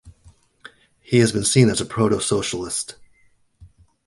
[0.99, 2.95] He has been seen as a proto-socialist.